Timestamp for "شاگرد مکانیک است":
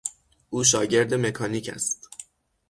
0.63-2.09